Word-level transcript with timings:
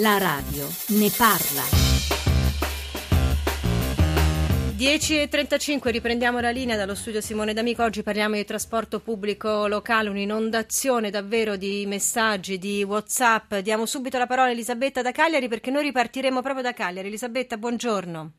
La 0.00 0.16
radio 0.16 0.64
ne 0.98 1.12
parla. 1.14 1.60
10.35 4.74 5.90
riprendiamo 5.90 6.40
la 6.40 6.48
linea 6.48 6.78
dallo 6.78 6.94
studio 6.94 7.20
Simone 7.20 7.52
D'Amico. 7.52 7.82
Oggi 7.82 8.02
parliamo 8.02 8.36
di 8.36 8.44
trasporto 8.46 9.00
pubblico 9.00 9.66
locale, 9.66 10.08
un'inondazione 10.08 11.10
davvero 11.10 11.56
di 11.56 11.84
messaggi, 11.84 12.56
di 12.56 12.82
Whatsapp. 12.82 13.56
Diamo 13.56 13.84
subito 13.84 14.16
la 14.16 14.26
parola 14.26 14.48
a 14.48 14.52
Elisabetta 14.52 15.02
da 15.02 15.12
Cagliari 15.12 15.48
perché 15.48 15.70
noi 15.70 15.82
ripartiremo 15.82 16.40
proprio 16.40 16.62
da 16.62 16.72
Cagliari. 16.72 17.08
Elisabetta, 17.08 17.58
buongiorno. 17.58 18.32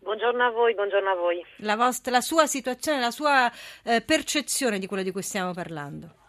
Buongiorno 0.00 0.44
a 0.44 0.50
voi, 0.50 0.74
buongiorno 0.74 1.08
a 1.08 1.14
voi. 1.14 1.42
La, 1.60 1.76
vostra, 1.76 2.12
la 2.12 2.20
sua 2.20 2.46
situazione, 2.46 3.00
la 3.00 3.10
sua 3.10 3.50
eh, 3.82 4.02
percezione 4.02 4.78
di 4.78 4.86
quello 4.86 5.02
di 5.02 5.10
cui 5.10 5.22
stiamo 5.22 5.54
parlando. 5.54 6.27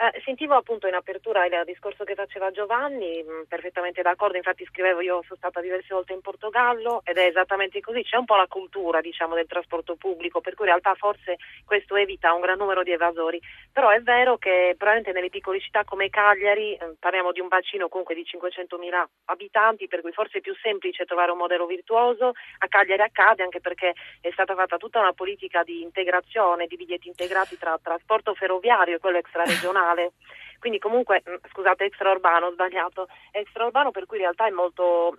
Eh, 0.00 0.22
sentivo 0.24 0.54
appunto 0.54 0.86
in 0.86 0.94
apertura 0.94 1.44
il 1.44 1.62
discorso 1.66 2.04
che 2.04 2.14
faceva 2.14 2.52
Giovanni, 2.52 3.20
mh, 3.20 3.32
mm, 3.32 3.42
perfettamente 3.48 4.00
d'accordo, 4.00 4.36
infatti 4.36 4.64
scrivevo 4.64 5.00
io 5.00 5.22
sono 5.24 5.34
stata 5.34 5.60
diverse 5.60 5.92
volte 5.92 6.12
in 6.12 6.20
Portogallo 6.20 7.00
ed 7.02 7.16
è 7.16 7.24
esattamente 7.26 7.80
così, 7.80 8.04
c'è 8.04 8.16
un 8.16 8.24
po' 8.24 8.36
la 8.36 8.46
cultura 8.46 9.00
diciamo 9.00 9.34
del 9.34 9.48
trasporto 9.48 9.96
pubblico, 9.96 10.40
per 10.40 10.54
cui 10.54 10.66
in 10.66 10.70
realtà 10.70 10.94
forse 10.94 11.38
questo 11.64 11.96
evita 11.96 12.32
un 12.32 12.42
gran 12.42 12.58
numero 12.58 12.84
di 12.84 12.92
evasori, 12.92 13.40
però 13.72 13.90
è 13.90 14.00
vero 14.00 14.38
che 14.38 14.76
probabilmente 14.78 15.10
nelle 15.10 15.30
piccole 15.30 15.58
città 15.58 15.82
come 15.82 16.10
Cagliari, 16.10 16.74
eh, 16.74 16.94
parliamo 16.96 17.32
di 17.32 17.40
un 17.40 17.48
bacino 17.48 17.88
comunque 17.88 18.14
di 18.14 18.22
500.000 18.22 19.04
abitanti, 19.24 19.88
per 19.88 20.02
cui 20.02 20.12
forse 20.12 20.38
è 20.38 20.40
più 20.40 20.54
semplice 20.62 21.06
trovare 21.06 21.32
un 21.32 21.38
modello 21.38 21.66
virtuoso, 21.66 22.34
a 22.58 22.68
Cagliari 22.68 23.02
accade 23.02 23.42
anche 23.42 23.58
perché 23.58 23.94
è 24.20 24.30
stata 24.30 24.54
fatta 24.54 24.76
tutta 24.76 25.00
una 25.00 25.12
politica 25.12 25.64
di 25.64 25.82
integrazione, 25.82 26.68
di 26.68 26.76
biglietti 26.76 27.08
integrati 27.08 27.58
tra 27.58 27.76
trasporto 27.82 28.32
ferroviario 28.34 28.94
e 28.94 28.98
quello 29.00 29.18
extraregionale 29.18 29.86
regionale. 29.88 30.12
Quindi 30.58 30.78
comunque, 30.78 31.22
mm, 31.28 31.34
scusate, 31.52 31.84
extraurbano, 31.84 32.46
ho 32.46 32.52
sbagliato, 32.52 33.08
extraurbano 33.30 33.90
per 33.90 34.06
cui 34.06 34.16
in 34.16 34.22
realtà 34.24 34.46
è 34.46 34.50
molto, 34.50 35.16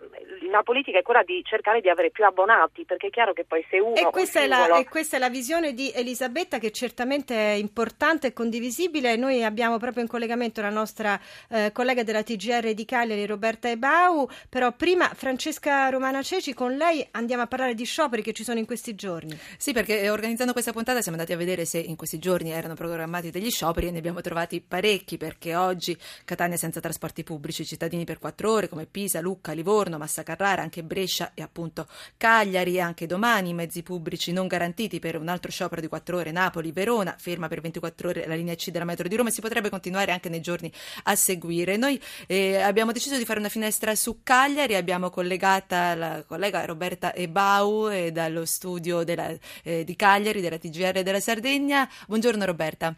la 0.49 0.63
politica 0.63 0.99
è 0.99 1.01
quella 1.01 1.23
di 1.23 1.41
cercare 1.43 1.81
di 1.81 1.90
avere 1.90 2.12
più 2.12 2.26
abbonati, 2.26 2.85
perché 2.85 3.07
è 3.07 3.09
chiaro 3.09 3.34
che 3.34 3.46
poi 3.46 3.65
se 3.70 3.79
uno... 3.79 3.96
E 3.96 4.05
questa, 4.12 4.41
singolo... 4.41 4.63
è, 4.63 4.68
la, 4.68 4.77
e 4.79 4.85
questa 4.85 5.18
è 5.18 5.20
la 5.20 5.29
visione 5.29 5.73
di 5.73 5.91
Elisabetta 5.93 6.57
che 6.57 6.71
certamente 6.71 7.35
è 7.35 7.54
importante 7.54 8.27
e 8.27 8.34
condivisibile. 8.34 9.15
Noi 9.15 9.43
abbiamo 9.43 9.77
proprio 9.77 10.04
in 10.04 10.09
collegamento 10.09 10.62
la 10.62 10.70
nostra 10.70 11.20
eh, 11.49 11.71
collega 11.71 12.03
della 12.03 12.24
TGR 12.24 12.74
di 12.74 12.85
Cagliari, 12.85 13.26
Roberta 13.26 13.70
Ebau, 13.70 14.27
però 14.49 14.71
prima 14.74 15.05
Francesca 15.07 15.90
Romana 15.90 16.21
Ceci, 16.21 16.53
con 16.53 16.76
lei 16.76 17.05
andiamo 17.12 17.43
a 17.43 17.48
parlare 17.48 17.74
di 17.74 17.85
scioperi 17.85 18.21
che 18.21 18.34
ci 18.34 18.43
sono 18.43 18.59
in 18.59 18.65
questi 18.65 18.96
giorni. 18.96 19.37
Sì, 19.57 19.74
perché 19.74 20.01
eh, 20.01 20.09
organizzando 20.09 20.53
questa 20.53 20.71
puntata 20.71 21.01
siamo 21.01 21.18
andati 21.18 21.34
a 21.34 21.37
vedere 21.37 21.65
se 21.65 21.79
in 21.79 21.96
questi 21.96 22.20
giorni 22.20 22.51
erano 22.51 22.74
programmati 22.74 23.31
degli 23.31 23.49
scioperi 23.49 23.87
e 23.87 23.91
ne 23.91 23.98
abbiamo 23.99 24.21
trovati 24.21 24.62
parecchi 24.62 25.18
perché 25.30 25.55
oggi 25.55 25.96
Catania 26.26 26.58
senza 26.58 26.80
trasporti 26.80 27.24
pubblici, 27.24 27.63
cittadini 27.63 28.04
per 28.04 28.18
quattro 28.18 28.52
ore 28.52 28.68
come 28.68 28.88
Pisa, 28.88 29.22
Lucca, 29.22 29.52
Livorno, 29.52 29.99
Massa 29.99 30.24
Carrara, 30.24 30.63
anche 30.63 30.82
Brescia 30.82 31.34
e 31.36 31.44
appunto 31.44 31.86
Cagliari, 32.18 32.82
anche 32.82 33.05
domani 33.05 33.54
mezzi 33.54 33.84
pubblici 33.84 34.32
non 34.32 34.48
garantiti 34.48 34.98
per 34.98 35.18
un 35.18 35.27
altro 35.27 35.52
sciopero 35.52 35.82
di 35.82 35.88
quattro 35.88 36.18
ore, 36.18 36.32
Napoli, 36.32 36.71
Verona, 36.71 37.16
ferma 37.16 37.48
per 37.48 37.62
24 37.62 38.10
ore 38.10 38.26
la 38.26 38.34
linea 38.34 38.55
C 38.55 38.71
della 38.71 38.86
metro 38.86 39.08
di 39.08 39.16
Roma 39.16 39.30
e 39.30 39.32
si 39.32 39.41
potrebbe 39.41 39.70
continuare 39.70 40.12
anche 40.12 40.30
nei 40.30 40.41
giorni 40.41 40.71
a 41.04 41.16
seguire. 41.16 41.77
Noi 41.77 42.02
eh, 42.26 42.58
abbiamo 42.58 42.91
deciso 42.91 43.16
di 43.16 43.26
fare 43.26 43.38
una 43.38 43.49
finestra 43.49 43.93
su 43.93 44.21
Cagliari, 44.24 44.74
abbiamo 44.74 45.12
collegata 45.12 45.93
la 45.93 46.24
collega 46.26 46.66
Roberta 46.66 47.14
Ebau 47.14 47.88
eh, 47.90 48.12
dallo 48.12 48.46
studio 48.46 49.04
della, 49.04 49.32
eh, 49.62 49.84
di 49.84 49.96
Cagliari, 49.96 50.41
della 50.41 50.58
TGR 50.58 51.04
della 51.04 51.20
Sardegna. 51.20 51.88
Buongiorno 52.08 52.46
Roberta. 52.46 52.96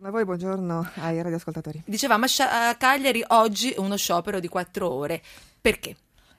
Buongiorno 0.00 0.08
a 0.08 0.10
voi, 0.10 0.24
buongiorno 0.24 0.90
ai 1.04 1.20
radioascoltatori. 1.20 1.82
Dicevamo 1.84 2.24
a 2.24 2.74
Cagliari 2.76 3.22
oggi 3.28 3.74
uno 3.76 3.98
sciopero 3.98 4.40
di 4.40 4.48
quattro 4.48 4.90
ore. 4.90 5.20
Perché? 5.60 5.94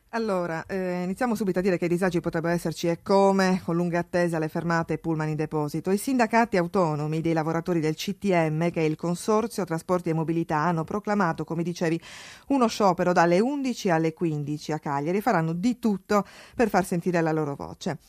Allora, 0.09 0.65
eh, 0.65 1.03
iniziamo 1.03 1.35
subito 1.35 1.59
a 1.59 1.61
dire 1.61 1.77
che 1.77 1.85
i 1.85 1.87
disagi 1.87 2.21
potrebbero 2.21 2.55
esserci 2.55 2.87
e 2.87 3.03
come, 3.03 3.61
con 3.63 3.75
lunghe 3.75 3.99
attese 3.99 4.35
alle 4.35 4.47
fermate 4.47 4.93
e 4.93 4.97
pullman 4.97 5.29
in 5.29 5.35
deposito. 5.35 5.91
I 5.91 5.97
sindacati 5.97 6.57
autonomi 6.57 7.21
dei 7.21 7.33
lavoratori 7.33 7.79
del 7.79 7.93
CTM, 7.93 8.71
che 8.71 8.81
è 8.81 8.83
il 8.83 8.95
Consorzio 8.95 9.63
Trasporti 9.63 10.09
e 10.09 10.13
Mobilità, 10.13 10.57
hanno 10.57 10.83
proclamato, 10.83 11.43
come 11.43 11.61
dicevi, 11.61 12.01
uno 12.47 12.65
sciopero 12.65 13.13
dalle 13.13 13.39
11 13.39 13.91
alle 13.91 14.13
15 14.15 14.71
a 14.71 14.79
Cagliari 14.79 15.17
e 15.17 15.21
faranno 15.21 15.53
di 15.53 15.77
tutto 15.77 16.25
per 16.55 16.67
far 16.67 16.83
sentire 16.83 17.21
la 17.21 17.31
loro 17.31 17.53
voce. 17.53 17.99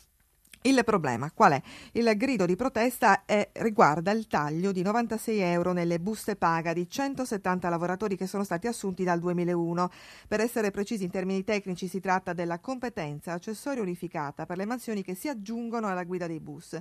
Il 0.64 0.80
problema 0.84 1.28
qual 1.32 1.54
è? 1.54 1.62
Il 1.90 2.16
grido 2.16 2.46
di 2.46 2.54
protesta 2.54 3.24
è, 3.24 3.50
riguarda 3.54 4.12
il 4.12 4.28
taglio 4.28 4.70
di 4.70 4.82
96 4.82 5.40
euro 5.40 5.72
nelle 5.72 5.98
buste 5.98 6.36
paga 6.36 6.72
di 6.72 6.88
170 6.88 7.68
lavoratori 7.68 8.16
che 8.16 8.28
sono 8.28 8.44
stati 8.44 8.68
assunti 8.68 9.02
dal 9.02 9.18
2001. 9.18 9.90
Per 10.28 10.38
essere 10.38 10.70
precisi 10.70 11.02
in 11.02 11.10
termini 11.10 11.42
tecnici 11.42 11.88
si 11.88 11.98
tratta 11.98 12.32
della 12.32 12.60
competenza 12.60 13.32
accessoria 13.32 13.82
unificata 13.82 14.46
per 14.46 14.56
le 14.56 14.64
mansioni 14.64 15.02
che 15.02 15.16
si 15.16 15.28
aggiungono 15.28 15.88
alla 15.88 16.04
guida 16.04 16.28
dei 16.28 16.38
bus. 16.38 16.78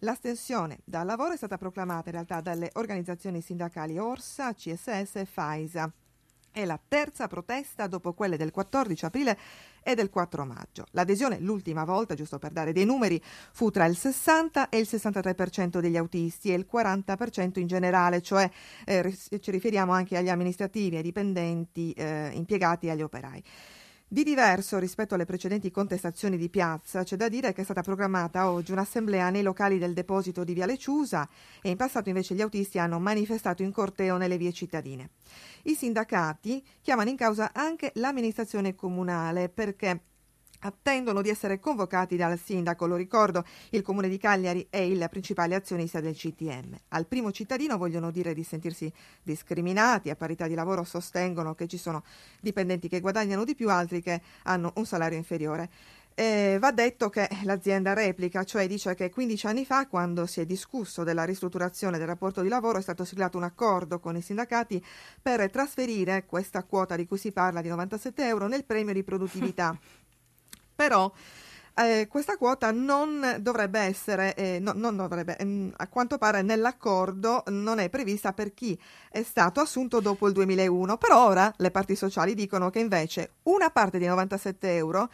L'astensione 0.00 0.80
dal 0.82 1.06
lavoro 1.06 1.32
è 1.32 1.36
stata 1.36 1.56
proclamata 1.56 2.08
in 2.08 2.14
realtà 2.14 2.40
dalle 2.40 2.70
organizzazioni 2.72 3.40
sindacali 3.40 3.98
Orsa, 3.98 4.52
CSS 4.52 5.14
e 5.14 5.24
FAISA. 5.26 5.92
È 6.52 6.66
la 6.66 6.78
terza 6.86 7.28
protesta 7.28 7.86
dopo 7.86 8.12
quelle 8.12 8.36
del 8.36 8.50
14 8.50 9.06
aprile 9.06 9.38
e 9.82 9.94
del 9.94 10.10
4 10.10 10.44
maggio. 10.44 10.84
L'adesione 10.90 11.38
l'ultima 11.40 11.84
volta, 11.84 12.14
giusto 12.14 12.38
per 12.38 12.50
dare 12.50 12.72
dei 12.72 12.84
numeri, 12.84 13.18
fu 13.52 13.70
tra 13.70 13.86
il 13.86 13.96
60 13.96 14.68
e 14.68 14.78
il 14.78 14.86
63% 14.86 15.80
degli 15.80 15.96
autisti 15.96 16.52
e 16.52 16.54
il 16.54 16.68
40% 16.70 17.58
in 17.58 17.66
generale, 17.66 18.20
cioè 18.20 18.50
eh, 18.84 19.16
ci 19.40 19.50
riferiamo 19.50 19.92
anche 19.92 20.18
agli 20.18 20.28
amministrativi, 20.28 20.96
ai 20.96 21.02
dipendenti, 21.02 21.92
eh, 21.92 22.30
impiegati 22.34 22.86
e 22.86 22.90
agli 22.90 23.02
operai. 23.02 23.42
Di 24.12 24.24
diverso 24.24 24.78
rispetto 24.78 25.14
alle 25.14 25.24
precedenti 25.24 25.70
contestazioni 25.70 26.36
di 26.36 26.50
piazza, 26.50 27.02
c'è 27.02 27.16
da 27.16 27.30
dire 27.30 27.54
che 27.54 27.62
è 27.62 27.64
stata 27.64 27.80
programmata 27.80 28.50
oggi 28.50 28.70
un'assemblea 28.70 29.30
nei 29.30 29.42
locali 29.42 29.78
del 29.78 29.94
deposito 29.94 30.44
di 30.44 30.52
Viale 30.52 30.76
Ciusa 30.76 31.26
e 31.62 31.70
in 31.70 31.78
passato 31.78 32.10
invece 32.10 32.34
gli 32.34 32.42
autisti 32.42 32.78
hanno 32.78 32.98
manifestato 32.98 33.62
in 33.62 33.72
corteo 33.72 34.18
nelle 34.18 34.36
vie 34.36 34.52
cittadine. 34.52 35.12
I 35.62 35.74
sindacati 35.74 36.62
chiamano 36.82 37.08
in 37.08 37.16
causa 37.16 37.52
anche 37.54 37.90
l'amministrazione 37.94 38.74
comunale 38.74 39.48
perché 39.48 40.02
attendono 40.62 41.22
di 41.22 41.28
essere 41.28 41.58
convocati 41.58 42.16
dal 42.16 42.38
sindaco. 42.38 42.86
Lo 42.86 42.96
ricordo, 42.96 43.44
il 43.70 43.82
comune 43.82 44.08
di 44.08 44.18
Cagliari 44.18 44.66
è 44.70 44.78
il 44.78 45.06
principale 45.10 45.54
azionista 45.54 46.00
del 46.00 46.14
CTM. 46.14 46.76
Al 46.88 47.06
primo 47.06 47.32
cittadino 47.32 47.78
vogliono 47.78 48.10
dire 48.10 48.34
di 48.34 48.42
sentirsi 48.42 48.92
discriminati, 49.22 50.10
a 50.10 50.16
parità 50.16 50.46
di 50.46 50.54
lavoro 50.54 50.84
sostengono 50.84 51.54
che 51.54 51.66
ci 51.66 51.78
sono 51.78 52.04
dipendenti 52.40 52.88
che 52.88 53.00
guadagnano 53.00 53.44
di 53.44 53.54
più, 53.54 53.70
altri 53.70 54.02
che 54.02 54.20
hanno 54.44 54.72
un 54.76 54.86
salario 54.86 55.18
inferiore. 55.18 55.70
Eh, 56.14 56.58
va 56.60 56.72
detto 56.72 57.08
che 57.08 57.26
l'azienda 57.44 57.94
replica, 57.94 58.44
cioè 58.44 58.66
dice 58.66 58.94
che 58.94 59.08
15 59.08 59.46
anni 59.46 59.64
fa, 59.64 59.86
quando 59.86 60.26
si 60.26 60.40
è 60.40 60.46
discusso 60.46 61.04
della 61.04 61.24
ristrutturazione 61.24 61.96
del 61.96 62.06
rapporto 62.06 62.42
di 62.42 62.48
lavoro, 62.48 62.78
è 62.78 62.82
stato 62.82 63.04
siglato 63.04 63.38
un 63.38 63.44
accordo 63.44 63.98
con 63.98 64.16
i 64.16 64.20
sindacati 64.20 64.84
per 65.22 65.50
trasferire 65.50 66.26
questa 66.26 66.64
quota 66.64 66.96
di 66.96 67.06
cui 67.06 67.16
si 67.16 67.32
parla 67.32 67.62
di 67.62 67.68
97 67.68 68.26
euro 68.26 68.46
nel 68.46 68.64
premio 68.64 68.92
di 68.92 69.02
produttività. 69.02 69.76
Però 70.82 71.12
eh, 71.74 72.08
questa 72.10 72.36
quota 72.36 72.72
non 72.72 73.36
dovrebbe 73.38 73.78
essere, 73.78 74.34
eh, 74.34 74.58
no, 74.58 74.72
non 74.74 74.96
dovrebbe, 74.96 75.36
ehm, 75.36 75.72
a 75.76 75.86
quanto 75.86 76.18
pare 76.18 76.42
nell'accordo 76.42 77.44
non 77.46 77.78
è 77.78 77.88
prevista 77.88 78.32
per 78.32 78.52
chi 78.52 78.76
è 79.08 79.22
stato 79.22 79.60
assunto 79.60 80.00
dopo 80.00 80.26
il 80.26 80.32
2001, 80.32 80.96
però 80.96 81.28
ora 81.28 81.54
le 81.58 81.70
parti 81.70 81.94
sociali 81.94 82.34
dicono 82.34 82.68
che 82.70 82.80
invece 82.80 83.34
una 83.44 83.70
parte 83.70 83.98
di 83.98 84.06
97 84.06 84.74
euro 84.74 85.08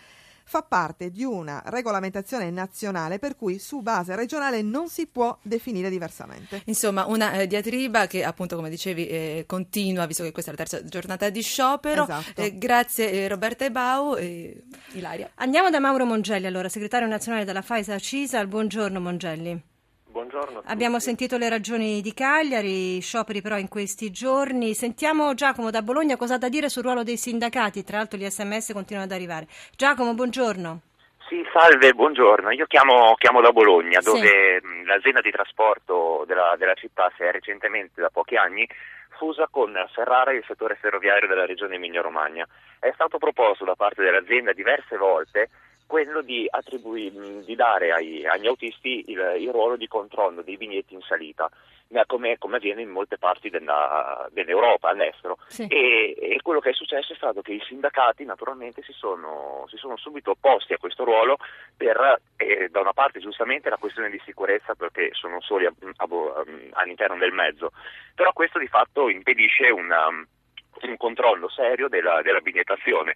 fa 0.48 0.62
parte 0.62 1.10
di 1.10 1.24
una 1.24 1.62
regolamentazione 1.66 2.50
nazionale 2.50 3.18
per 3.18 3.36
cui 3.36 3.58
su 3.58 3.82
base 3.82 4.16
regionale 4.16 4.62
non 4.62 4.88
si 4.88 5.06
può 5.06 5.36
definire 5.42 5.90
diversamente. 5.90 6.62
Insomma, 6.64 7.04
una 7.04 7.32
eh, 7.32 7.46
diatriba 7.46 8.06
che 8.06 8.24
appunto, 8.24 8.56
come 8.56 8.70
dicevi, 8.70 9.06
eh, 9.08 9.44
continua, 9.46 10.06
visto 10.06 10.22
che 10.22 10.32
questa 10.32 10.50
è 10.50 10.54
la 10.56 10.64
terza 10.64 10.82
giornata 10.82 11.28
di 11.28 11.42
sciopero. 11.42 12.04
Esatto. 12.04 12.40
Eh, 12.40 12.56
grazie 12.56 13.10
eh, 13.10 13.28
Roberta 13.28 13.66
Ebau 13.66 14.16
e 14.16 14.64
Ilaria. 14.92 15.30
Andiamo 15.34 15.68
da 15.68 15.80
Mauro 15.80 16.06
Mongelli, 16.06 16.46
allora, 16.46 16.70
segretario 16.70 17.06
nazionale 17.06 17.44
della 17.44 17.60
FAISA 17.60 17.98
CISA. 17.98 18.46
Buongiorno 18.46 19.00
Mongelli. 19.00 19.62
Buongiorno. 20.38 20.62
Abbiamo 20.66 21.00
sentito 21.00 21.36
le 21.36 21.48
ragioni 21.48 22.00
di 22.00 22.14
Cagliari, 22.14 23.00
scioperi 23.00 23.42
però 23.42 23.56
in 23.56 23.66
questi 23.66 24.12
giorni. 24.12 24.74
Sentiamo 24.74 25.34
Giacomo 25.34 25.70
da 25.70 25.82
Bologna 25.82 26.16
cosa 26.16 26.34
ha 26.34 26.38
da 26.38 26.48
dire 26.48 26.68
sul 26.68 26.84
ruolo 26.84 27.02
dei 27.02 27.16
sindacati, 27.16 27.82
tra 27.82 27.96
l'altro 27.96 28.18
gli 28.18 28.24
sms 28.24 28.72
continuano 28.72 29.08
ad 29.08 29.16
arrivare. 29.16 29.48
Giacomo, 29.74 30.14
buongiorno. 30.14 30.80
Sì, 31.28 31.44
salve, 31.52 31.92
buongiorno. 31.92 32.52
Io 32.52 32.66
chiamo, 32.66 33.14
chiamo 33.16 33.40
da 33.40 33.50
Bologna, 33.50 33.98
dove 34.00 34.60
sì. 34.62 34.84
l'azienda 34.84 35.20
di 35.20 35.32
trasporto 35.32 36.24
della, 36.26 36.54
della 36.56 36.74
città 36.74 37.10
si 37.16 37.24
è 37.24 37.32
recentemente, 37.32 38.00
da 38.00 38.08
pochi 38.08 38.36
anni, 38.36 38.66
fusa 39.18 39.48
con 39.50 39.74
Ferrara 39.92 40.30
e 40.30 40.36
il 40.36 40.44
settore 40.46 40.78
ferroviario 40.80 41.26
della 41.26 41.46
regione 41.46 41.74
Emilia-Romagna. 41.74 42.46
È 42.78 42.90
stato 42.94 43.18
proposto 43.18 43.64
da 43.64 43.74
parte 43.74 44.02
dell'azienda 44.04 44.52
diverse 44.52 44.96
volte 44.96 45.50
quello 45.88 46.20
di, 46.20 46.46
attribuire, 46.48 47.42
di 47.44 47.54
dare 47.56 47.92
ai, 47.92 48.24
agli 48.26 48.46
autisti 48.46 49.04
il, 49.08 49.36
il, 49.38 49.50
ruolo 49.50 49.76
di 49.76 49.88
controllo 49.88 50.42
dei 50.42 50.58
biglietti 50.58 50.92
in 50.92 51.00
salita. 51.00 51.50
come, 52.06 52.36
come, 52.36 52.56
avviene 52.56 52.82
in 52.82 52.90
molte 52.90 53.16
parti 53.16 53.48
della, 53.48 54.28
dell'Europa, 54.30 54.90
all'estero. 54.90 55.38
Sì. 55.46 55.66
E, 55.66 56.14
e, 56.20 56.38
quello 56.42 56.60
che 56.60 56.70
è 56.70 56.74
successo 56.74 57.14
è 57.14 57.16
stato 57.16 57.40
che 57.40 57.52
i 57.52 57.62
sindacati 57.66 58.26
naturalmente 58.26 58.82
si 58.82 58.92
sono, 58.92 59.64
si 59.68 59.78
sono 59.78 59.96
subito 59.96 60.32
opposti 60.32 60.74
a 60.74 60.78
questo 60.78 61.04
ruolo 61.04 61.38
per, 61.74 62.20
eh, 62.36 62.68
da 62.70 62.80
una 62.80 62.92
parte 62.92 63.18
giustamente 63.18 63.70
la 63.70 63.78
questione 63.78 64.10
di 64.10 64.20
sicurezza 64.26 64.74
perché 64.74 65.08
sono 65.12 65.40
soli 65.40 65.64
a, 65.64 65.72
a, 65.96 66.04
a, 66.04 66.44
all'interno 66.72 67.16
del 67.16 67.32
mezzo, 67.32 67.72
però 68.14 68.32
questo 68.34 68.58
di 68.58 68.68
fatto 68.68 69.08
impedisce 69.08 69.70
una 69.70 70.10
un 70.82 70.96
controllo 70.96 71.48
serio 71.48 71.88
della, 71.88 72.20
della 72.22 72.40
bigliettazione. 72.40 73.14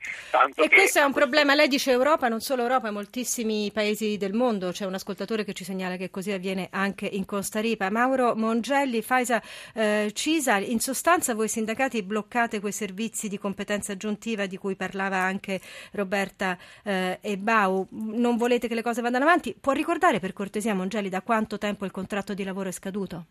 e 0.55 0.69
questo 0.69 0.99
è 0.99 1.03
un 1.03 1.13
problema, 1.13 1.55
lei 1.55 1.69
dice 1.69 1.93
Europa, 1.93 2.29
non 2.29 2.41
solo 2.41 2.63
Europa, 2.63 2.91
moltissimi 2.91 3.71
paesi 3.73 4.17
del 4.17 4.33
mondo, 4.33 4.71
c'è 4.71 4.85
un 4.85 4.95
ascoltatore 4.95 5.45
che 5.45 5.53
ci 5.53 5.65
segnala 5.65 5.97
che 5.97 6.11
così 6.11 6.33
avviene 6.33 6.69
anche 6.71 7.07
in 7.07 7.25
Costa 7.25 7.61
Rica. 7.61 7.91
Mauro 7.91 8.35
Mongelli, 8.35 9.03
Faisa 9.03 9.41
eh, 9.75 10.11
Cisa, 10.13 10.57
in 10.59 10.81
sostanza 10.81 11.35
voi 11.35 11.49
sindacati 11.49 12.03
bloccate 12.03 12.61
quei 12.61 12.73
servizi 12.73 13.29
di 13.29 13.39
competenza 13.39 13.93
aggiuntiva 13.93 14.47
di 14.47 14.57
cui 14.57 14.75
parlava 14.75 15.17
anche 15.17 15.61
Roberta 15.93 16.59
eh, 16.85 17.19
Ebau, 17.21 17.87
non 17.91 18.37
volete 18.37 18.69
che 18.69 18.75
le 18.75 18.83
cose 18.83 19.03
vadano 19.03 19.25
avanti? 19.25 19.55
Può 19.59 19.73
ricordare 19.73 20.19
per 20.19 20.33
cortesia 20.33 20.75
Mongelli 20.75 21.09
da 21.09 21.23
quanto 21.23 21.59
tempo 21.59 21.85
il 21.85 21.91
contratto 21.91 22.35
di 22.35 22.45
lavoro 22.45 22.69
è 22.69 22.73
scaduto? 22.73 23.27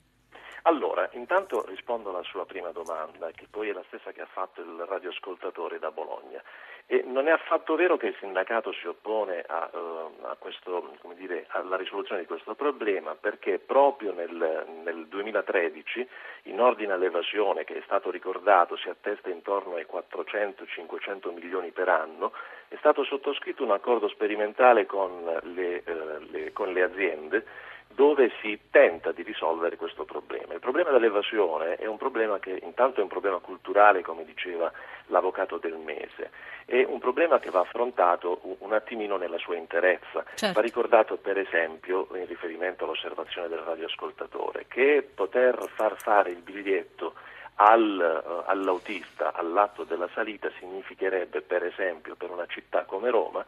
Allora, 0.64 1.10
intanto 1.14 1.66
rispondo 1.66 2.10
alla 2.10 2.22
sua 2.22 2.46
prima 2.46 2.72
domanda, 2.72 3.32
che 3.32 3.48
poi 3.50 3.70
è 3.70 3.74
la 3.74 3.84
stessa 3.88 4.12
che 4.12 4.22
ha 4.22 4.28
fatto 4.28 4.62
il 4.62 4.86
radioascoltatore 4.88 5.80
da 5.80 5.90
Bologna. 5.90 6.42
E 6.86 7.04
non 7.04 7.28
è 7.28 7.32
affatto 7.32 7.76
vero 7.76 7.98
che 7.98 8.08
il 8.08 8.16
sindacato 8.20 8.72
si 8.74 8.86
oppone 8.86 9.44
a, 9.48 9.70
uh, 9.72 10.24
a 10.26 10.36
questo, 10.38 10.98
dire, 11.16 11.46
alla 11.50 11.78
risoluzione 11.78 12.22
di 12.22 12.28
questo 12.28 12.54
problema, 12.54 13.16
perché 13.16 13.58
proprio 13.58 14.14
nel, 14.14 14.66
nel 14.84 15.08
2013, 15.08 16.08
in 16.44 16.60
ordine 16.60 16.94
all'evasione 16.94 17.64
che 17.64 17.78
è 17.78 17.82
stato 17.86 18.12
ricordato 18.12 18.76
si 18.76 18.90
attesta 18.90 19.30
intorno 19.30 19.76
ai 19.76 19.88
400-500 19.90 21.34
milioni 21.34 21.72
per 21.72 21.90
anno, 21.90 22.34
è 22.68 22.76
stato 22.78 23.04
sottoscritto 23.04 23.64
un 23.64 23.72
accordo 23.72 24.08
sperimentale 24.10 24.86
con 24.86 25.24
le, 25.42 25.84
uh, 25.88 26.30
le, 26.30 26.52
con 26.52 26.72
le 26.72 26.84
aziende 26.84 27.46
dove 27.94 28.32
si 28.42 28.60
tenta 28.70 29.12
di 29.12 29.24
risolvere 29.24 29.76
questo 29.76 30.06
problema. 30.06 30.54
Il 30.54 30.60
problema 30.60 30.92
dell'evasione 30.92 31.76
è 31.76 31.86
un 31.86 31.98
problema 31.98 32.40
che 32.40 32.60
intanto 32.64 33.00
è 33.00 33.04
un 33.04 33.10
problema 33.10 33.40
culturale, 33.40 34.02
come 34.02 34.26
diceva 34.26 34.72
l'avvocato 35.08 35.58
del 35.58 35.78
mese, 35.78 36.32
è 36.66 36.84
un 36.84 37.00
problema 37.00 37.40
che 37.40 37.50
va 37.50 37.62
affrontato 37.62 38.40
un 38.60 38.74
attimino 38.74 39.18
nella 39.18 39.38
sua 39.38 39.56
interezza. 39.56 40.24
Certo. 40.36 40.54
Va 40.54 40.62
ricordato 40.62 41.18
per 41.18 41.38
esempio, 41.38 42.08
in 42.14 42.26
riferimento 42.26 42.86
all'osservazione 42.86 43.48
del 43.48 43.60
radioascoltatore, 43.60 44.66
che 44.68 45.08
poter 45.14 45.68
far 45.76 45.98
fare 45.98 46.32
il 46.32 46.42
biglietto 46.42 47.14
al, 47.56 48.24
uh, 48.26 48.50
all'autista 48.50 49.34
all'atto 49.34 49.84
della 49.84 50.10
salita 50.14 50.50
significherebbe 50.58 51.42
per 51.42 51.64
esempio 51.64 52.16
per 52.16 52.32
una 52.32 52.46
città 52.48 52.86
come 52.86 53.10
Roma 53.10 53.46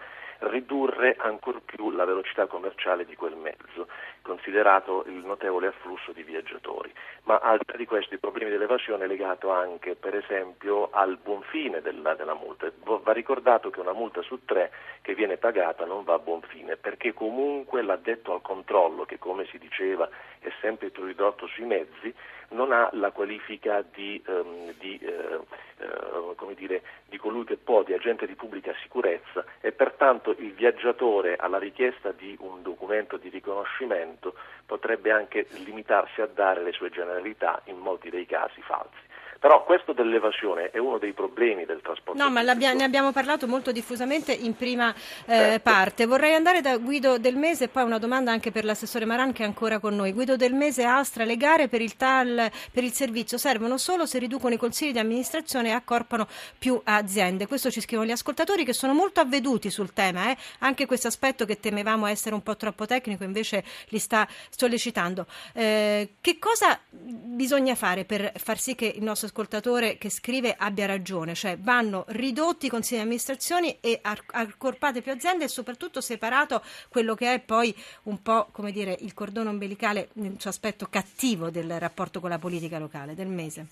ridurre 0.50 1.16
ancor 1.18 1.62
più 1.62 1.92
la 1.92 2.06
velocità 2.06 2.48
commerciale 2.48 3.06
di 3.06 3.16
quel 3.16 3.36
mezzo, 3.36 3.88
considerato 4.22 5.04
il 5.08 5.24
notevole 5.26 5.68
afflusso 5.68 6.12
di 6.12 6.24
viaggiatori. 6.24 6.92
Ma 7.24 7.40
al 7.40 7.60
di 7.60 7.66
là 7.72 7.78
di 7.78 7.86
questo, 7.86 8.14
i 8.14 8.20
problemi 8.20 8.52
dell'evasione 8.52 9.06
è 9.06 9.08
legato 9.08 9.52
anche, 9.52 9.96
per 9.96 10.16
esempio, 10.16 10.90
al 10.92 11.18
buon 11.18 11.42
fine 11.44 11.82
della, 11.82 12.16
della 12.16 12.34
multa. 12.34 12.72
Va 12.84 13.14
ricordato 13.14 13.70
che 13.70 13.80
una 13.80 13.94
multa 13.94 14.22
su 14.22 14.44
tre 14.46 14.72
che 15.02 15.14
viene 15.14 15.38
pagata 15.38 15.86
non 15.86 16.04
va 16.04 16.16
a 16.16 16.20
buon 16.20 16.42
fine, 16.42 16.78
perché 16.78 17.14
comunque 17.14 17.82
l'addetto 17.82 18.34
al 18.34 18.42
controllo, 18.42 19.06
che 19.06 19.20
come 19.20 19.46
si 19.46 19.58
diceva 19.58 20.10
è 20.40 20.52
sempre 20.60 20.90
più 20.90 21.06
ridotto 21.06 21.48
sui 21.48 21.66
mezzi, 21.66 22.14
non 22.50 22.72
ha 22.72 22.90
la 22.94 23.12
qualifica 23.12 23.84
di, 23.94 24.22
um, 24.28 24.72
di, 24.78 25.00
uh, 25.02 25.46
uh, 25.84 26.54
dire, 26.54 26.82
di, 27.08 27.18
colui 27.18 27.44
che 27.46 27.58
può, 27.58 27.84
di 27.84 27.94
agente 27.94 28.26
di 28.26 28.36
pubblica 28.36 28.74
sicurezza 28.82 29.44
e 29.60 29.72
pertanto 29.72 30.33
il 30.40 30.54
viaggiatore 30.54 31.36
alla 31.36 31.58
richiesta 31.58 32.12
di 32.12 32.36
un 32.40 32.62
documento 32.62 33.18
di 33.18 33.30
riconoscimento 33.30 34.36
potrebbe 34.66 35.12
anche 35.12 35.48
limitarsi 35.64 36.22
a 36.22 36.28
dare 36.28 36.64
le 36.64 36.72
sue 36.72 36.90
generalità, 36.90 37.62
in 37.66 37.78
molti 37.78 38.10
dei 38.10 38.26
casi 38.26 38.62
falsi. 38.62 39.12
Però 39.44 39.62
questo 39.66 39.92
dell'evasione 39.92 40.70
è 40.70 40.78
uno 40.78 40.98
dei 40.98 41.12
problemi 41.12 41.66
del 41.66 41.82
trasporto. 41.82 42.24
No, 42.24 42.30
ma 42.30 42.42
ne 42.44 42.82
abbiamo 42.82 43.12
parlato 43.12 43.46
molto 43.46 43.74
diffusamente 43.74 44.32
in 44.32 44.56
prima 44.56 44.96
eh, 44.96 44.96
certo. 45.26 45.70
parte. 45.70 46.06
Vorrei 46.06 46.34
andare 46.34 46.62
da 46.62 46.78
Guido 46.78 47.18
Del 47.18 47.36
Mese 47.36 47.66
e 47.66 47.68
poi 47.68 47.84
una 47.84 47.98
domanda 47.98 48.32
anche 48.32 48.52
per 48.52 48.64
l'assessore 48.64 49.04
Maran 49.04 49.34
che 49.34 49.44
è 49.44 49.46
ancora 49.46 49.80
con 49.80 49.98
noi. 49.98 50.14
Guido 50.14 50.38
Del 50.38 50.54
Mese, 50.54 50.86
Astra, 50.86 51.26
le 51.26 51.36
gare 51.36 51.68
per 51.68 51.82
il 51.82 51.98
TAL, 51.98 52.50
per 52.72 52.86
il 52.86 52.94
servizio 52.94 53.38
servono 53.38 53.78
solo 53.78 54.06
se 54.06 54.18
riducono 54.18 54.54
i 54.54 54.58
consigli 54.58 54.94
di 54.94 55.00
amministrazione 55.00 55.68
e 55.68 55.72
accorpano 55.74 56.26
più 56.58 56.80
aziende. 56.82 57.46
Questo 57.46 57.70
ci 57.70 57.82
scrivono 57.82 58.08
gli 58.08 58.14
ascoltatori 58.14 58.64
che 58.64 58.72
sono 58.72 58.94
molto 58.94 59.20
avveduti 59.20 59.70
sul 59.70 59.92
tema. 59.92 60.32
Eh? 60.32 60.38
Anche 60.60 60.86
questo 60.86 61.10
aspetto 61.10 61.44
che 61.44 61.60
temevamo 61.60 62.06
essere 62.06 62.34
un 62.34 62.44
po' 62.44 62.56
troppo 62.56 62.86
tecnico 62.86 63.26
invece 63.26 63.62
li 63.90 64.00
sta 64.00 64.26
sollecitando. 64.52 65.26
Eh, 65.52 66.14
che 66.22 66.40
cosa 66.40 66.80
bisogna 66.90 67.76
fare 67.76 68.06
per 68.06 68.32
far 68.38 68.58
sì 68.58 68.74
che 68.74 68.86
il 68.86 69.04
nostro 69.04 69.32
ascoltatore 69.34 69.98
che 69.98 70.12
scrive 70.12 70.56
abbia 70.56 70.86
ragione, 70.86 71.34
cioè 71.34 71.58
vanno 71.58 72.06
ridotti 72.10 72.68
i 72.68 72.70
consigli 72.70 72.98
di 72.98 73.04
amministrazione 73.04 73.78
e 73.82 74.00
accorpate 74.02 75.02
più 75.02 75.12
aziende 75.12 75.46
e 75.46 75.48
soprattutto 75.48 76.02
separato 76.02 76.62
quello 76.88 77.16
che 77.16 77.34
è 77.34 77.40
poi 77.40 77.74
un 78.04 78.22
po' 78.22 78.48
come 78.52 78.72
dire 78.72 78.96
il 79.00 79.16
cordone 79.16 79.50
ombelicale 79.50 80.10
nel 80.14 80.36
suo 80.38 80.52
aspetto 80.52 80.86
cattivo 80.88 81.50
del 81.50 81.80
rapporto 81.80 82.20
con 82.20 82.30
la 82.30 82.38
politica 82.38 82.78
locale 82.78 83.16
del 83.16 83.28
mese. 83.28 83.66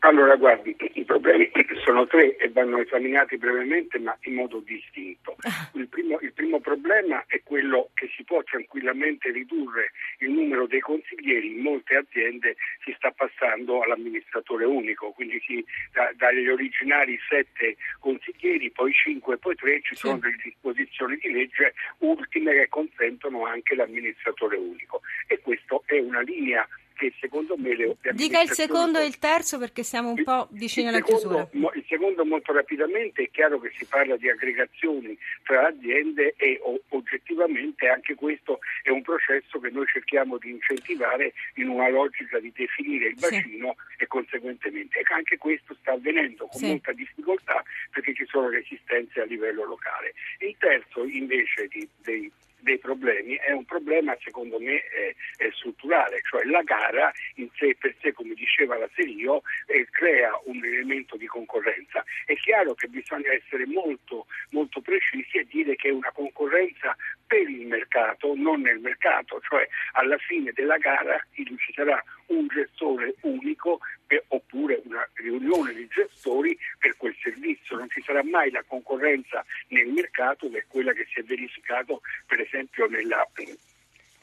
Allora, 0.00 0.36
guardi, 0.36 0.76
problemi 1.26 1.50
sono 1.84 2.06
tre 2.06 2.36
e 2.36 2.48
vanno 2.50 2.78
esaminati 2.78 3.36
brevemente 3.36 3.98
ma 3.98 4.16
in 4.22 4.34
modo 4.34 4.60
distinto. 4.60 5.36
Ah. 5.40 5.68
Il 5.74 5.88
primo, 5.88 6.18
il 6.20 6.32
primo, 6.32 6.60
problema 6.60 7.24
è 7.26 7.42
quello 7.42 7.90
che 7.94 8.08
si 8.16 8.22
può 8.22 8.42
tranquillamente 8.44 9.30
ridurre 9.30 9.90
il 10.18 10.30
numero 10.30 10.66
dei 10.66 10.80
consiglieri. 10.80 11.52
In 11.56 11.62
molte 11.62 11.96
aziende 11.96 12.56
si 12.84 12.94
sta 12.96 13.10
passando 13.10 13.82
all'amministratore 13.82 14.64
unico, 14.64 15.10
quindi 15.10 15.40
si, 15.44 15.64
da, 15.92 16.12
dagli 16.16 16.48
originari 16.48 17.18
sette 17.28 17.76
consiglieri, 17.98 18.70
poi 18.70 18.92
cinque, 18.92 19.36
poi 19.38 19.54
tre, 19.56 19.80
ci 19.82 19.96
sono 19.96 20.18
delle 20.18 20.38
disposizioni 20.42 21.16
di 21.16 21.30
legge 21.30 21.74
ultime 21.98 22.52
che 22.52 22.68
consentono 22.68 23.46
anche 23.46 23.74
l'amministratore 23.74 24.56
unico. 24.56 25.02
E 25.26 25.40
questa 25.40 25.80
è 25.86 25.98
una 25.98 26.20
linea 26.20 26.66
che 26.96 27.12
secondo 27.20 27.56
me 27.56 27.76
le, 27.76 27.96
le 28.00 28.12
Dica 28.14 28.40
il 28.40 28.50
secondo 28.50 28.98
e 28.98 29.06
il 29.06 29.18
terzo 29.18 29.58
perché 29.58 29.82
siamo 29.82 30.10
un 30.10 30.24
po' 30.24 30.48
vicini 30.50 30.88
alla 30.88 31.00
chiusura. 31.00 31.48
Il 31.52 31.84
secondo 31.86 32.24
molto 32.24 32.52
rapidamente 32.52 33.24
è 33.24 33.30
chiaro 33.30 33.60
che 33.60 33.70
si 33.76 33.84
parla 33.84 34.16
di 34.16 34.28
aggregazioni 34.28 35.16
tra 35.44 35.66
aziende 35.68 36.34
e 36.36 36.58
o, 36.62 36.80
oggettivamente 36.88 37.88
anche 37.88 38.14
questo 38.14 38.58
è 38.82 38.90
un 38.90 39.02
processo 39.02 39.60
che 39.60 39.70
noi 39.70 39.86
cerchiamo 39.86 40.38
di 40.38 40.50
incentivare 40.50 41.34
in 41.54 41.68
una 41.68 41.88
logica 41.88 42.40
di 42.40 42.52
definire 42.54 43.08
il 43.08 43.14
bacino 43.14 43.76
sì. 43.96 44.02
e 44.02 44.06
conseguentemente 44.06 45.02
anche 45.12 45.36
questo 45.36 45.76
sta 45.80 45.92
avvenendo 45.92 46.46
con 46.46 46.58
sì. 46.58 46.66
molta 46.66 46.92
difficoltà 46.92 47.62
perché 47.90 48.14
ci 48.14 48.26
sono 48.26 48.48
resistenze 48.48 49.20
a 49.20 49.24
livello 49.24 49.64
locale. 49.64 50.14
Il 50.38 50.56
terzo 50.58 51.04
invece 51.04 51.68
di, 51.68 51.86
dei 52.02 52.32
dei 52.60 52.78
problemi 52.78 53.34
è 53.36 53.52
un 53.52 53.64
problema 53.64 54.16
secondo 54.22 54.58
me 54.58 54.82
è, 54.82 55.14
è 55.36 55.50
strutturale, 55.52 56.20
cioè 56.28 56.44
la 56.44 56.62
gara 56.62 57.12
in 57.34 57.48
sé 57.56 57.76
per 57.78 57.94
sé, 58.00 58.12
come 58.12 58.34
diceva 58.34 58.76
la 58.76 58.88
Serio, 58.94 59.42
eh, 59.66 59.86
crea 59.90 60.30
un 60.44 60.64
elemento 60.64 61.16
di 61.16 61.26
concorrenza. 61.26 62.04
È 62.24 62.34
chiaro 62.34 62.74
che 62.74 62.88
bisogna 62.88 63.32
essere 63.32 63.66
molto, 63.66 64.26
molto 64.50 64.80
precisi 64.80 65.38
e 65.38 65.46
dire 65.48 65.76
che 65.76 65.88
è 65.88 65.92
una 65.92 66.10
concorrenza 66.12 66.96
per 67.26 67.48
il 67.48 67.66
mercato, 67.66 68.34
non 68.36 68.60
nel 68.60 68.78
mercato, 68.78 69.40
cioè 69.40 69.66
alla 69.92 70.16
fine 70.18 70.52
della 70.52 70.78
gara 70.78 71.18
ci 71.34 71.72
sarà 71.74 72.02
un 72.26 72.46
gestore 72.46 73.14
unico 73.20 73.80
per, 74.06 74.24
oppure 74.28 74.80
una 74.84 75.06
riunione 75.14 75.74
di 75.74 75.86
gestori 75.88 76.56
per 76.78 76.96
quel 76.96 77.14
servizio, 77.20 77.76
non 77.76 77.88
ci 77.90 78.02
sarà 78.02 78.22
mai 78.22 78.50
la 78.50 78.64
concorrenza 78.66 79.44
nel 79.68 79.88
mercato 79.88 80.48
che 80.48 80.58
è 80.58 80.64
quella 80.68 80.92
che 80.92 81.06
si 81.12 81.20
è 81.20 81.22
verificato 81.22 82.00
per 82.26 82.40
esempio 82.40 82.86
nella 82.86 83.26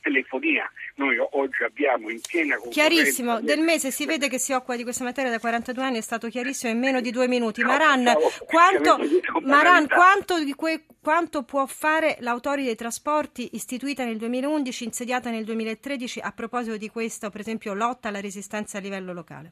telefonia. 0.02 0.70
Noi 0.96 1.18
oggi 1.18 1.64
abbiamo 1.64 2.10
in 2.10 2.22
piena 2.22 2.56
concorrenza... 2.56 2.88
Chiarissimo, 2.90 3.42
del 3.42 3.62
mese 3.62 3.90
si 3.90 4.06
vede 4.06 4.28
che 4.30 4.38
si 4.38 4.54
occupa 4.54 4.76
di 4.76 4.84
questa 4.84 5.04
materia 5.04 5.32
da 5.32 5.40
42 5.40 5.84
anni, 5.84 5.98
è 5.98 6.02
stato 6.02 6.28
chiarissimo 6.28 6.72
in 6.72 6.80
meno 6.80 7.02
di 7.02 7.10
due 7.10 7.28
minuti. 7.28 7.64
Maran, 7.64 8.12
quanto, 8.46 9.00
Maran 9.42 9.88
quanto, 9.88 10.36
que, 10.56 10.84
quanto, 11.04 11.44
può 11.44 11.66
fare 11.68 12.18
l'Autorità 12.22 12.68
dei 12.68 12.76
Trasporti 12.76 13.50
istituita 13.54 14.04
nel 14.06 14.18
2011, 14.18 14.86
insediata 14.86 15.30
nel 15.30 15.44
2013 15.44 16.22
a 16.22 16.32
proposito 16.32 16.78
di 16.78 16.90
questa, 16.90 17.30
per 17.30 17.42
esempio, 17.42 17.74
lotta 17.74 18.08
alla 18.08 18.22
resistenza 18.22 18.80
a 18.80 18.82
livello 18.82 19.14
locale? 19.14 19.52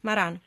Maran. 0.00 0.40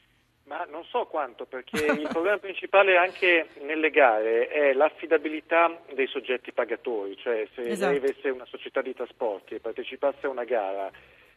Ma 0.45 0.65
non 0.69 0.83
so 0.85 1.05
quanto, 1.05 1.45
perché 1.45 1.85
il 1.91 2.07
problema 2.07 2.37
principale 2.37 2.97
anche 2.97 3.49
nelle 3.61 3.89
gare 3.89 4.47
è 4.47 4.73
l'affidabilità 4.73 5.81
dei 5.93 6.07
soggetti 6.07 6.51
pagatori, 6.51 7.17
cioè 7.17 7.47
se 7.53 7.61
esatto. 7.61 7.91
lei 7.91 7.99
avesse 7.99 8.29
una 8.29 8.45
società 8.45 8.81
di 8.81 8.93
trasporti 8.93 9.55
e 9.55 9.59
partecipasse 9.59 10.25
a 10.25 10.29
una 10.29 10.43
gara 10.43 10.89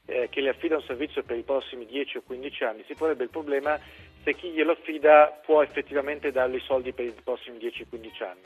eh, 0.05 0.29
che 0.31 0.41
le 0.41 0.51
affida 0.51 0.77
un 0.77 0.83
servizio 0.83 1.23
per 1.23 1.37
i 1.37 1.43
prossimi 1.43 1.87
10 1.87 2.19
o 2.19 2.23
15 2.25 2.65
anni, 2.65 2.85
si 2.87 2.95
porrebbe 2.95 3.25
il 3.25 3.31
problema 3.31 3.79
se 4.23 4.35
chi 4.35 4.51
glielo 4.51 4.73
affida 4.73 5.41
può 5.45 5.63
effettivamente 5.63 6.31
dargli 6.31 6.57
i 6.57 6.61
soldi 6.61 6.93
per 6.93 7.07
i 7.07 7.15
prossimi 7.25 7.59
10 7.59 7.83
o 7.83 7.87
15 7.89 8.23
anni. 8.23 8.41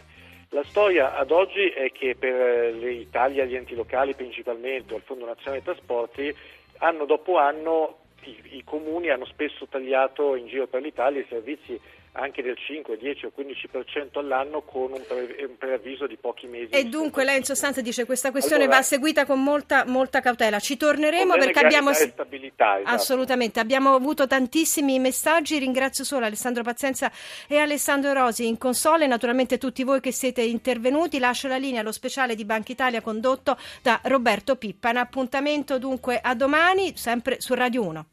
La 0.54 0.64
storia 0.64 1.16
ad 1.16 1.30
oggi 1.30 1.66
è 1.70 1.90
che 1.92 2.14
per 2.14 2.34
eh, 2.34 2.72
l'Italia, 2.72 3.46
gli 3.46 3.56
enti 3.56 3.74
locali 3.74 4.14
principalmente, 4.14 4.92
o 4.92 4.98
il 4.98 5.02
Fondo 5.02 5.24
Nazionale 5.24 5.62
dei 5.62 5.74
Trasporti, 5.74 6.36
anno 6.78 7.06
dopo 7.06 7.38
anno 7.38 8.00
i, 8.24 8.58
i 8.58 8.62
comuni 8.62 9.08
hanno 9.08 9.24
spesso 9.24 9.66
tagliato 9.66 10.36
in 10.36 10.48
giro 10.48 10.66
per 10.66 10.82
l'Italia 10.82 11.22
i 11.22 11.26
servizi 11.26 11.80
anche 12.12 12.42
del 12.42 12.56
5, 12.56 12.98
10 12.98 13.26
o 13.26 13.32
15% 13.36 14.18
all'anno 14.18 14.60
con 14.62 14.92
un, 14.92 15.02
pre- 15.06 15.44
un, 15.44 15.56
preavviso 15.56 16.06
di 16.06 16.16
pochi 16.16 16.46
mesi. 16.46 16.70
E 16.70 16.84
dunque 16.84 17.24
lei 17.24 17.38
in 17.38 17.44
sostanza 17.44 17.80
dice 17.80 18.02
che 18.02 18.06
questa 18.06 18.30
questione 18.30 18.64
allora, 18.64 18.78
va 18.78 18.82
seguita 18.82 19.24
con 19.24 19.42
molta, 19.42 19.84
molta 19.86 20.20
cautela. 20.20 20.58
Ci 20.58 20.76
torneremo 20.76 21.34
perché 21.34 21.60
abbiamo... 21.60 21.92
Stabilità, 21.92 22.78
esatto. 22.78 22.94
Assolutamente, 22.94 23.60
abbiamo 23.60 23.94
avuto 23.94 24.26
tantissimi 24.26 24.98
messaggi, 24.98 25.58
ringrazio 25.58 26.04
solo 26.04 26.26
Alessandro 26.26 26.62
Pazienza 26.62 27.10
e 27.48 27.56
Alessandro 27.56 28.12
Rosi 28.12 28.46
in 28.46 28.58
console, 28.58 29.06
naturalmente 29.06 29.56
tutti 29.56 29.82
voi 29.82 30.00
che 30.00 30.12
siete 30.12 30.42
intervenuti, 30.42 31.18
lascio 31.18 31.48
la 31.48 31.56
linea 31.56 31.80
allo 31.80 31.92
speciale 31.92 32.34
di 32.34 32.44
Banca 32.44 32.72
Italia 32.72 33.00
condotto 33.00 33.56
da 33.80 33.98
Roberto 34.04 34.56
Pippa. 34.56 34.90
Un 34.90 34.98
appuntamento 34.98 35.78
dunque 35.78 36.20
a 36.20 36.34
domani, 36.34 36.94
sempre 36.94 37.40
su 37.40 37.54
Radio 37.54 37.82
1. 37.84 38.06